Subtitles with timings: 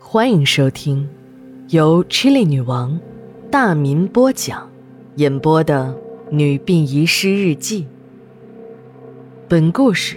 [0.00, 1.06] 欢迎收听
[1.68, 2.98] 由 Chili 女王
[3.50, 4.70] 大民播讲、
[5.16, 5.94] 演播的
[6.30, 7.82] 《女病遗失日记》。
[9.48, 10.16] 本故事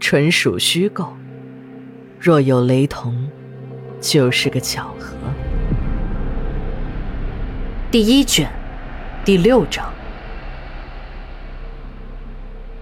[0.00, 1.12] 纯属虚构，
[2.18, 3.28] 若有雷同，
[4.00, 5.14] 就是个巧合。
[7.92, 8.50] 第一卷
[9.24, 9.92] 第六章，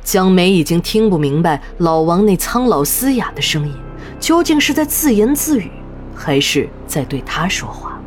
[0.03, 3.75] 江梅已经听不明白老王那苍老嘶哑的声音
[4.19, 5.71] 究竟是在自言自语，
[6.17, 8.01] 还是在对他说话。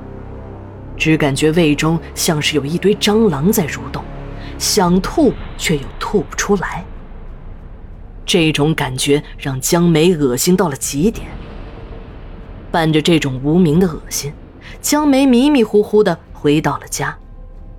[0.98, 4.04] 只感觉胃中像是有一堆蟑螂在蠕动，
[4.58, 6.84] 想吐却又吐不出来。
[8.26, 11.28] 这种感觉让江梅恶心到了极点。
[12.70, 14.34] 伴着这种无名的恶心，
[14.82, 17.18] 江梅迷迷糊糊的回到了家，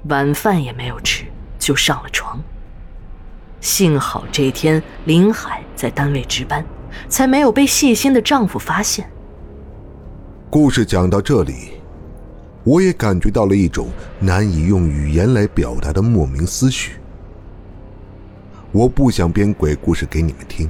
[0.09, 1.25] 晚饭也没有吃，
[1.59, 2.43] 就上了床。
[3.61, 6.65] 幸好这天林海在单位值班，
[7.09, 9.09] 才没有被细心的丈夫发现。
[10.51, 11.75] 故事讲到这里，
[12.65, 16.95] 我也感觉到了一种难以用语言来表达的莫名思绪。
[18.73, 20.69] 我不想编鬼故事给你们听，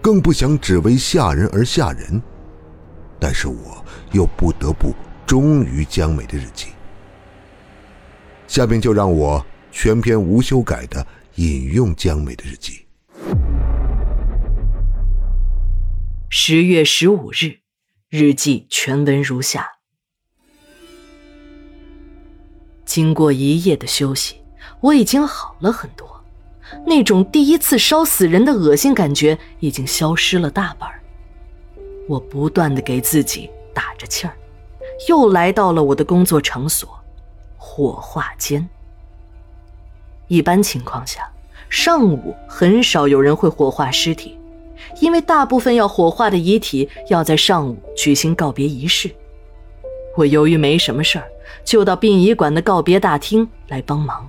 [0.00, 2.22] 更不想只为吓人而吓人，
[3.18, 4.94] 但是我又不得不
[5.26, 6.68] 忠于江美的日记。
[8.46, 12.86] 下面就让我全篇无修改的引用江美的日记。
[16.30, 17.58] 十月十五日，
[18.10, 19.70] 日记全文如下：
[22.86, 24.36] 经过一夜的休息，
[24.80, 26.24] 我已经好了很多。
[26.86, 30.88] 那种第一次烧死人的恶心感觉已经消失了大半
[32.08, 34.34] 我不断的给自己打着气儿，
[35.06, 36.98] 又来到了我的工作场所——
[37.58, 38.66] 火化间。
[40.28, 41.30] 一般情况下，
[41.68, 44.37] 上午很少有人会火化尸体，
[45.00, 49.10] 因为大部分要火化的遗体要在上午举行告别仪式。
[50.16, 51.28] 我由于没什么事儿，
[51.64, 54.28] 就到殡仪馆的告别大厅来帮忙。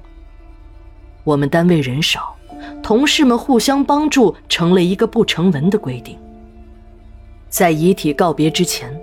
[1.24, 2.36] 我们单位人少，
[2.84, 6.18] 同事们互相帮助，成了一个不成文的规定。
[7.50, 8.96] 在遗体告别之前，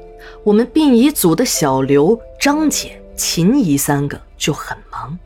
[0.44, 5.18] 我们殡仪组的小刘、张姐、秦姨三个就很忙。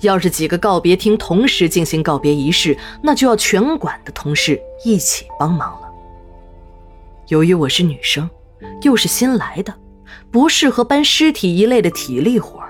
[0.00, 5.88] 要是几个告别厅同时进行告别仪式，那就要全馆的同事一起帮忙了。
[7.28, 8.28] 由于我是女生，
[8.82, 9.74] 又是新来的，
[10.30, 12.60] 不适合搬尸体一类的体力活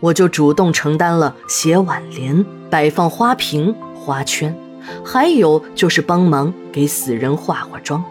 [0.00, 4.56] 我就主动承担了写挽联、摆放花瓶、花圈，
[5.04, 8.02] 还有就是帮忙给死人化化妆。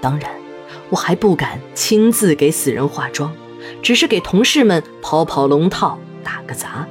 [0.00, 0.30] 当然，
[0.90, 3.32] 我还不敢亲自给死人化妆，
[3.80, 6.88] 只是给同事们跑跑龙套、打个杂。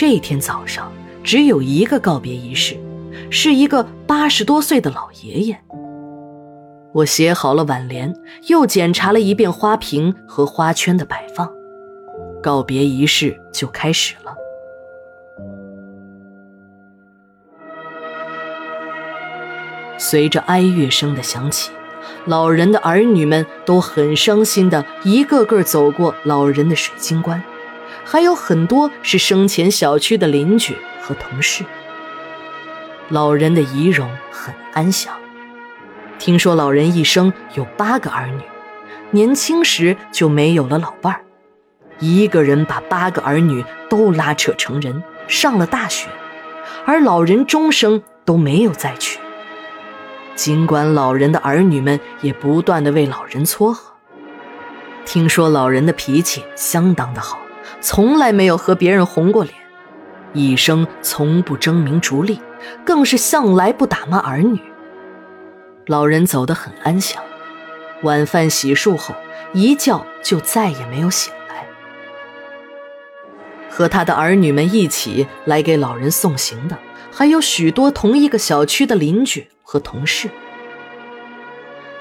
[0.00, 0.90] 这天早上
[1.22, 2.74] 只有一个告别仪式，
[3.28, 5.60] 是一个八十多岁的老爷爷。
[6.94, 8.10] 我写好了挽联，
[8.46, 11.46] 又检查了一遍花瓶和花圈的摆放，
[12.42, 14.34] 告别仪式就开始了。
[19.98, 21.70] 随着哀乐声的响起，
[22.24, 27.42] 老人的儿女们都很伤心的一个个走过老人的水晶棺，
[28.10, 31.64] 还有很多是生前小区的邻居和同事。
[33.08, 35.14] 老人的仪容很安详。
[36.18, 38.42] 听说老人一生有八个儿女，
[39.12, 41.20] 年轻时就没有了老伴儿，
[42.00, 46.08] 一个人把八个儿女都拉扯成人，上了大学，
[46.84, 49.20] 而老人终生都没有再娶。
[50.34, 53.92] 尽管老人的儿女们也不断的为老人撮合，
[55.04, 57.38] 听说老人的脾气相当的好，
[57.80, 59.54] 从来没有和别人红过脸，
[60.32, 62.40] 一生从不争名逐利，
[62.84, 64.60] 更是向来不打骂儿女。
[65.86, 67.22] 老人走得很安详，
[68.02, 69.14] 晚饭洗漱后
[69.52, 71.66] 一觉就再也没有醒来。
[73.68, 76.78] 和他的儿女们一起来给老人送行的，
[77.10, 80.28] 还有许多同一个小区的邻居和同事。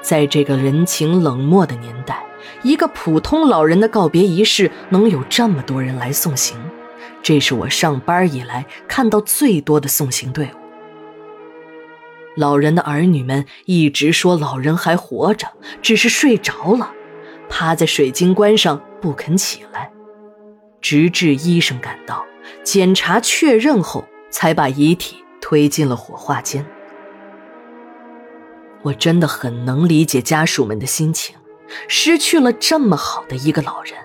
[0.01, 2.23] 在这个人情冷漠的年代，
[2.63, 6.57] 一个普通老人的告别仪式能有这么多人来送行，
[7.21, 10.59] 这是我上班以来看到最多的送行队伍。
[12.35, 15.47] 老人的儿女们一直说老人还活着，
[15.81, 16.91] 只是睡着了，
[17.49, 19.91] 趴在水晶棺上不肯起来，
[20.79, 22.25] 直至医生赶到，
[22.63, 26.65] 检查确认后，才把遗体推进了火化间。
[28.83, 31.35] 我真的很能理解家属们的心情，
[31.87, 33.95] 失去了这么好的一个老人，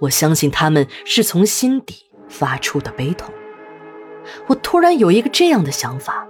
[0.00, 3.32] 我相信他们是从心底发出的悲痛。
[4.46, 6.26] 我突然有一个这样的想法。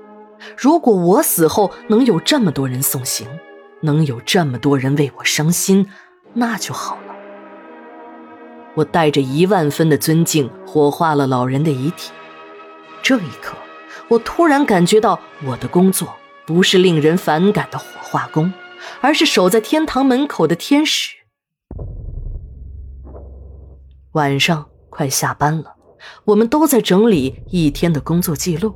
[0.56, 3.26] 如果我死后能有这么多人送行，
[3.80, 5.88] 能有这么多人为我伤心，
[6.34, 7.14] 那就好了。
[8.74, 12.12] 我带着一万分的尊敬火化了老人的遗体。
[13.02, 13.56] 这一刻，
[14.08, 16.14] 我突然感觉到我的工作
[16.44, 18.52] 不是令人反感的火化工，
[19.00, 21.16] 而是守在天堂门口的天使。
[24.12, 25.76] 晚上快下班了，
[26.24, 28.74] 我们都在整理一天的工作记录，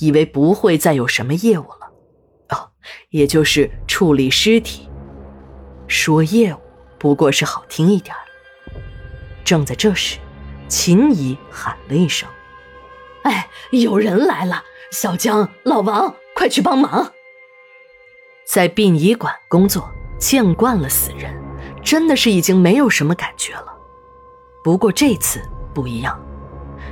[0.00, 1.92] 以为不会再有什么业务了。
[2.50, 2.70] 哦，
[3.10, 4.88] 也就是处理尸体。
[5.88, 6.58] 说业务
[6.98, 8.14] 不过是好听一点
[9.44, 10.18] 正在这时，
[10.68, 12.28] 秦姨喊了一声
[13.22, 14.62] ：“哎，有人来了！
[14.92, 17.12] 小江、老王，快去帮忙！”
[18.46, 21.36] 在殡仪馆工作，见惯了死人，
[21.82, 23.66] 真的是已经没有什么感觉了。
[24.62, 25.42] 不过这次
[25.74, 26.16] 不一样，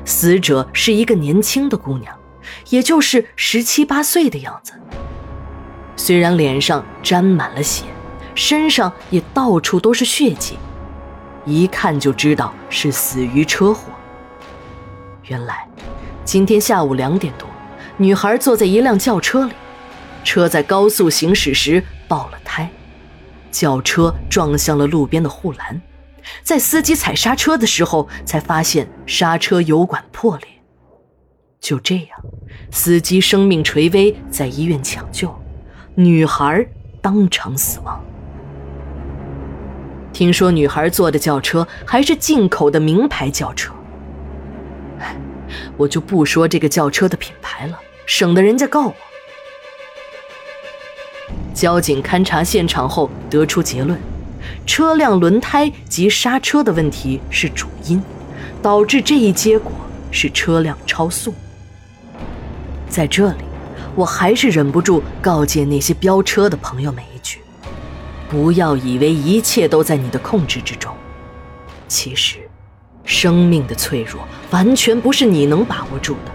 [0.04, 2.12] 死者是一个年轻的姑娘，
[2.70, 4.72] 也就是十七八岁的样子。
[5.94, 7.84] 虽然脸上沾满了血，
[8.34, 10.58] 身上也到处都是血迹。
[11.44, 13.92] 一看就知道是死于车祸。
[15.28, 15.68] 原来，
[16.24, 17.48] 今天下午两点多，
[17.96, 19.52] 女孩坐在一辆轿车里，
[20.24, 22.68] 车在高速行驶时爆了胎，
[23.50, 25.80] 轿车撞向了路边的护栏，
[26.42, 30.48] 在司机踩刹车的时候才发现刹车油管破裂。
[31.60, 32.08] 就这样，
[32.70, 35.34] 司机生命垂危，在医院抢救，
[35.94, 36.66] 女孩
[37.00, 38.04] 当场死亡。
[40.12, 43.72] 听说女孩坐的轿车还是进口的名牌轿车，
[45.76, 48.94] 我就不说这个轿车的品牌了，省得人家告我。
[51.54, 53.98] 交警勘察现场后得出结论：
[54.66, 58.02] 车辆轮胎及刹车的问题是主因，
[58.60, 59.72] 导致这一结果
[60.10, 61.32] 是车辆超速。
[62.88, 63.44] 在这里，
[63.94, 67.38] 我还是忍不住告诫那些飙车的朋友们一句。
[68.28, 70.92] 不要以为一切都在你的控制之中，
[71.86, 72.38] 其实，
[73.04, 76.33] 生命的脆弱完全不是你能把握住的。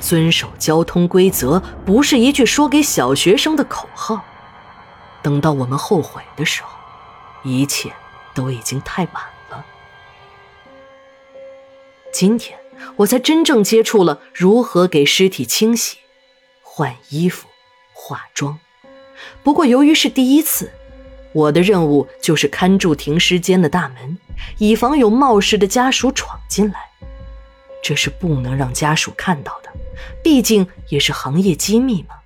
[0.00, 4.24] 遵守交通规则不是一句说给小学生的口号。
[5.22, 6.70] 等到我们后悔的时候，
[7.42, 7.92] 一切
[8.34, 9.64] 都已经太晚了。
[12.12, 12.58] 今天
[12.96, 15.98] 我才真正接触了如何给尸体清洗、
[16.62, 17.48] 换衣服、
[17.92, 18.58] 化妆。
[19.42, 20.72] 不过由于是第一次。
[21.34, 24.18] 我的任务就是看住停尸间的大门，
[24.56, 26.80] 以防有冒失的家属闯进来。
[27.82, 29.70] 这是不能让家属看到的，
[30.22, 32.16] 毕竟也是行业机密嘛。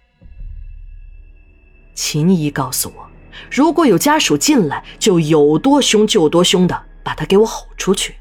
[1.94, 3.10] 秦姨告诉我，
[3.50, 8.16] 如果有家属进来，就有多凶就多凶的把他给我吼出去。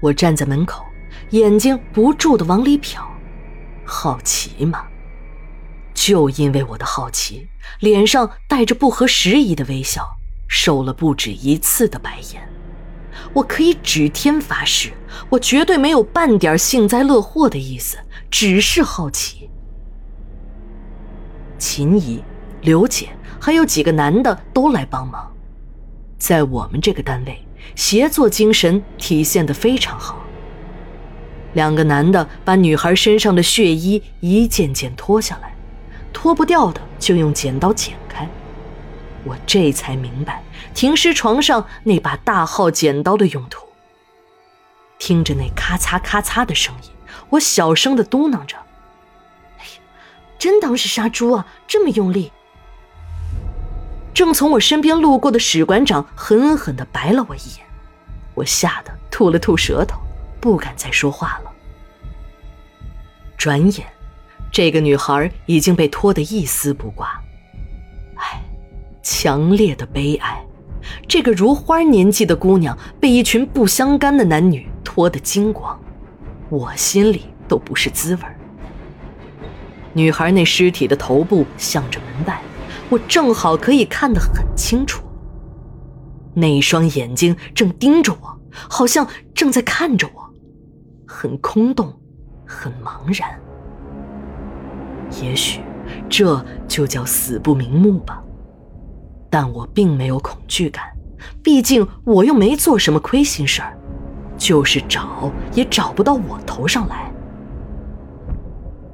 [0.00, 0.84] 我站在门口，
[1.30, 2.98] 眼睛不住的往里瞟，
[3.84, 4.86] 好奇嘛。
[5.94, 7.48] 就因为我的好奇，
[7.80, 10.06] 脸上带着不合时宜的微笑，
[10.46, 12.55] 受了不止一次的白眼。
[13.32, 14.92] 我可以指天发誓，
[15.28, 17.98] 我绝对没有半点幸灾乐祸的意思，
[18.30, 19.48] 只是好奇。
[21.58, 22.22] 秦姨、
[22.62, 23.08] 刘姐
[23.40, 25.32] 还有几个男的都来帮忙，
[26.18, 30.22] 在我们这个单位，协作精神体现的非常好。
[31.54, 35.54] 两个男的把女孩身上的血衣一件件脱下来。
[36.12, 38.26] 脱不掉的就用剪刀剪开，
[39.26, 40.42] 我这才明白
[40.72, 43.66] 停尸床上那把大号剪刀的用途。
[44.98, 46.90] 听着那咔嚓咔嚓的声音，
[47.30, 48.56] 我小声的嘟囔着
[49.58, 49.80] ：“哎呀，
[50.38, 52.32] 真当是杀猪啊，这么用力！”
[54.14, 57.66] 正从我身边路过的史馆长狠狠的白了我一眼，
[58.34, 60.00] 我吓得吐了吐舌头，
[60.40, 61.52] 不敢再说话了。
[63.36, 63.86] 转眼。
[64.52, 67.20] 这个女孩已经被拖得一丝不挂，
[69.08, 70.44] 强烈的悲哀。
[71.06, 75.78] 这个如花年纪的姑娘被一群不相干的男女拖得精光，
[76.48, 78.22] 我心里都不是滋味
[79.92, 82.42] 女孩那尸体的头部向着门外，
[82.88, 85.04] 我正好可以看得很清楚。
[86.34, 90.28] 那一双眼睛正盯着我，好像正在看着我，
[91.06, 91.94] 很空洞，
[92.44, 93.40] 很茫然。
[95.22, 95.60] 也许，
[96.08, 98.20] 这就叫死不瞑目吧。
[99.30, 100.84] 但我并没有恐惧感，
[101.42, 103.76] 毕竟我又没做什么亏心事儿，
[104.38, 107.10] 就是找也找不到我头上来。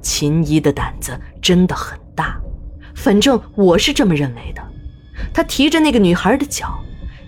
[0.00, 2.40] 秦姨的胆子真的很大，
[2.94, 4.62] 反正我是这么认为的。
[5.32, 6.78] 她提着那个女孩的脚，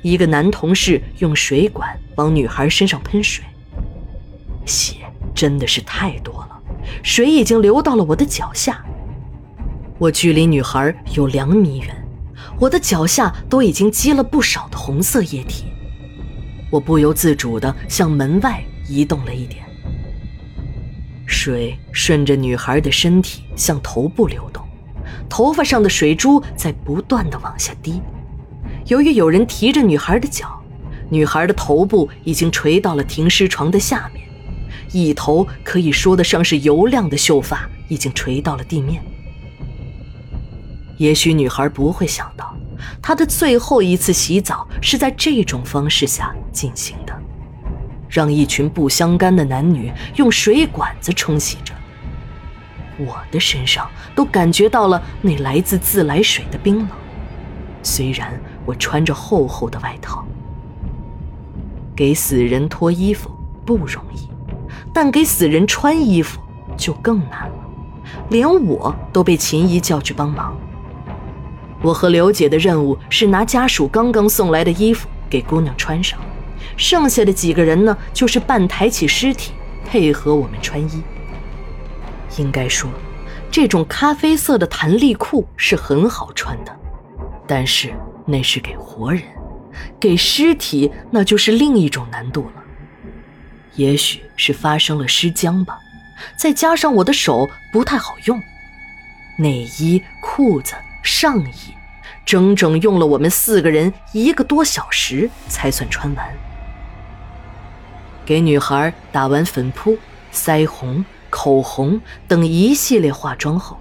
[0.03, 3.45] 一个男同事用水管往女孩身上喷水，
[4.67, 4.97] 血
[5.35, 6.61] 真的是太多了。
[7.03, 8.85] 水已经流到了我的脚下，
[9.99, 12.04] 我距离女孩有两米远，
[12.59, 15.65] 我的脚下都已经积了不少的红色液体。
[16.71, 19.65] 我不由自主地向门外移动了一点，
[21.27, 24.63] 水顺着女孩的身体向头部流动，
[25.29, 28.01] 头发上的水珠在不断地往下滴。
[28.87, 30.61] 由于有人提着女孩的脚，
[31.11, 34.27] 女孩的头部已经垂到了停尸床的下面，
[34.93, 39.01] 一头可以说得上是油亮的秀发已经垂到了地面。
[40.97, 42.55] 也许女孩不会想到，
[43.03, 47.13] 她的最后一次洗澡是在这种方式下进行的，
[48.09, 51.75] 让一群不相干的男女用水管子冲洗着。
[52.97, 56.89] 我的身上都感觉到了那来自自来水的冰冷，
[57.83, 60.25] 虽然我穿着厚厚的外套。
[61.97, 63.31] 给死人脱衣服
[63.65, 64.29] 不容易，
[64.93, 66.41] 但给死人穿衣服
[66.77, 67.59] 就更难了，
[68.31, 70.57] 连我都被秦姨叫去帮忙。
[71.85, 76.19] 我和刘姐的任务是拿家属刚刚送来的衣服给姑娘穿上，
[76.79, 79.53] 剩下的几个人呢，就是半抬起尸体，
[79.85, 81.03] 配合我们穿衣。
[82.39, 82.89] 应该说，
[83.51, 86.75] 这种咖啡色的弹力裤是很好穿的，
[87.47, 87.93] 但是
[88.25, 89.23] 那是给活人，
[90.01, 92.63] 给尸体那就是另一种难度了。
[93.75, 95.79] 也许是发生了尸僵吧，
[96.39, 98.41] 再加上我的手不太好用，
[99.37, 100.73] 内衣、裤子。
[101.05, 101.75] 上衣，
[102.25, 106.35] 整整用了我们四个人一个多小时才算穿完。
[108.25, 109.99] 给女孩打完粉扑、
[110.33, 113.79] 腮红、口红等一系列化妆后，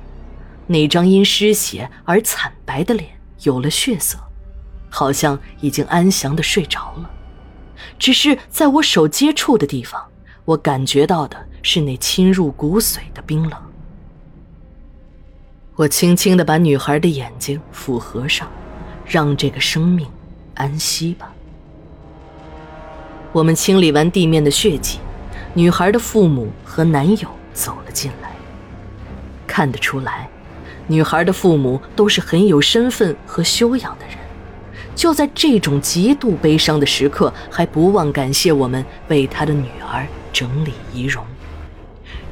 [0.67, 3.09] 那张因失血而惨白的脸
[3.43, 4.17] 有了血色，
[4.89, 7.09] 好像已经安详的睡着了。
[7.97, 10.03] 只是在我手接触的地方，
[10.43, 13.72] 我感觉到的是那侵入骨髓的冰冷。
[15.75, 18.47] 我轻轻地把女孩的眼睛复合上，
[19.07, 20.07] 让这个生命
[20.53, 21.33] 安息吧。
[23.31, 24.99] 我们清理完地面的血迹，
[25.55, 28.29] 女孩的父母和男友走了进来。
[29.47, 30.29] 看得出来，
[30.85, 34.15] 女孩的父母都是很有身份和修养的人，
[34.93, 41.25] 就在这种极度悲伤的时刻，还不忘感谢我们为他的女儿整理仪容。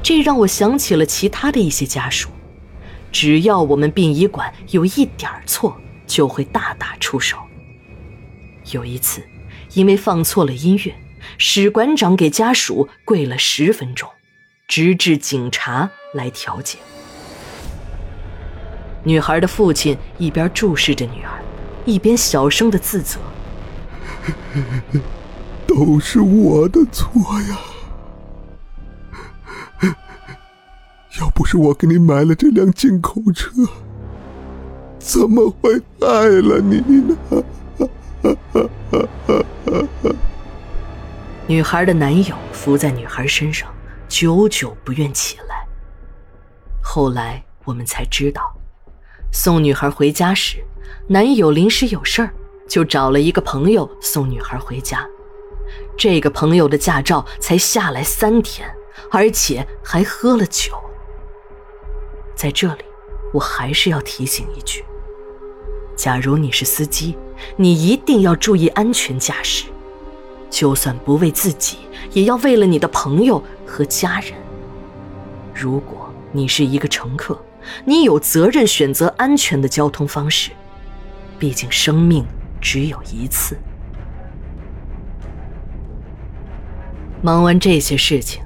[0.03, 2.29] 这让我想起了其他的一些家属。
[3.11, 5.77] 只要我们殡仪馆有一点错，
[6.07, 7.37] 就会大打出手。
[8.71, 9.21] 有一次，
[9.73, 10.95] 因为放错了音乐，
[11.37, 14.09] 史馆长给家属跪了十分钟，
[14.67, 16.77] 直至警察来调解。
[19.03, 21.43] 女孩的父亲一边注视着女儿，
[21.85, 23.19] 一边小声的自责
[25.65, 27.59] ：“都是我的错呀。”
[31.21, 33.51] 要不是我给你买了这辆进口车，
[34.97, 37.15] 怎么会害了你呢？
[41.45, 43.71] 女孩的男友伏在女孩身上，
[44.09, 45.63] 久久不愿起来。
[46.81, 48.41] 后来我们才知道，
[49.31, 50.57] 送女孩回家时，
[51.07, 52.33] 男友临时有事儿，
[52.67, 55.07] 就找了一个朋友送女孩回家。
[55.95, 58.67] 这个朋友的驾照才下来三天，
[59.11, 60.73] 而且还喝了酒。
[62.41, 62.83] 在这里，
[63.31, 64.83] 我还是要提醒一句：
[65.95, 67.15] 假如你是司机，
[67.55, 69.65] 你一定要注意安全驾驶，
[70.49, 71.77] 就算不为自己，
[72.13, 74.33] 也要为了你的朋友和家人。
[75.53, 77.39] 如果你是一个乘客，
[77.85, 80.49] 你有责任选择安全的交通方式，
[81.37, 82.25] 毕竟生命
[82.59, 83.55] 只有一次。
[87.21, 88.41] 忙完这些事情，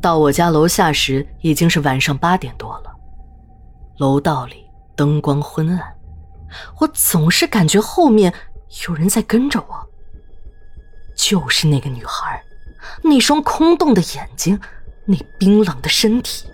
[0.00, 2.85] 到我家楼下时已经是晚上八点多了。
[3.98, 5.96] 楼道里灯光昏暗，
[6.80, 8.32] 我总是感觉后面
[8.86, 9.88] 有人在跟着我。
[11.14, 12.42] 就是那个女孩，
[13.02, 14.60] 那双空洞的眼睛，
[15.06, 16.46] 那冰冷的身体。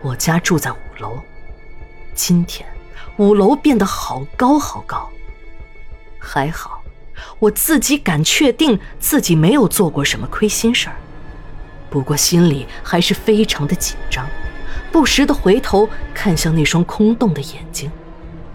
[0.00, 1.18] 我家住在五楼，
[2.14, 2.66] 今天
[3.18, 5.08] 五楼变得好高好高。
[6.18, 6.82] 还好，
[7.38, 10.96] 我自己敢确定自己没有做过什么亏心事儿，
[11.90, 14.26] 不过心里还是非常的紧张。
[14.96, 17.90] 不时的回头看向那双空洞的眼睛，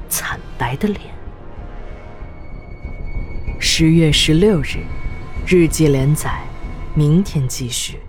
[0.09, 0.99] 惨白的脸。
[3.59, 4.79] 十月十六日，
[5.45, 6.41] 日记连载，
[6.95, 7.99] 明天继续。